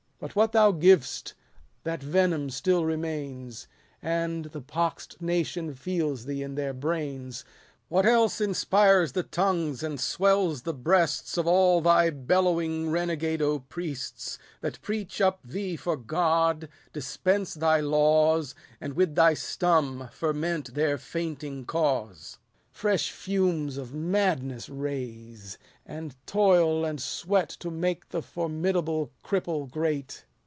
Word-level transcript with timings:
But 0.23 0.35
what 0.35 0.51
thou 0.51 0.71
giv'st, 0.71 1.33
that 1.83 2.03
venom 2.03 2.51
still 2.51 2.85
remains, 2.85 3.67
And 4.03 4.45
the 4.45 4.61
pox'd 4.61 5.19
nation 5.19 5.73
feels 5.73 6.25
thee 6.25 6.43
in 6.43 6.53
their 6.53 6.73
brains. 6.75 7.43
What 7.89 8.05
else 8.05 8.39
inspires 8.39 9.13
the 9.13 9.23
tongues 9.23 9.81
and 9.81 9.99
swells 9.99 10.61
the 10.61 10.75
breasts 10.75 11.39
Of 11.39 11.47
all 11.47 11.81
thy 11.81 12.11
bellowing 12.11 12.91
renegado 12.91 13.67
priests, 13.67 14.37
That 14.59 14.79
preach 14.83 15.21
up 15.21 15.39
thee 15.43 15.75
for 15.75 15.97
God, 15.97 16.69
dispense 16.93 17.55
thy 17.55 17.79
laws, 17.79 18.53
And 18.79 18.93
with 18.93 19.15
thy 19.15 19.33
stum 19.33 20.11
ferment 20.11 20.75
their 20.75 20.99
fainting 20.99 21.65
cause 21.65 22.37
\ 22.71 22.73
270 22.81 23.01
THE 23.35 23.43
MEDAL. 23.43 23.47
173 23.47 23.69
Fresh 23.69 23.75
fumes 23.75 23.77
of 23.77 23.93
madness 23.93 24.69
raise; 24.69 25.57
and 25.85 26.15
toil 26.25 26.85
aud 26.85 26.99
sweat 27.01 27.49
271 27.59 27.59
To 27.73 27.79
make 27.79 28.09
the 28.09 28.21
formidable 28.27 29.11
cripple 29.23 29.69
great. 29.69 30.25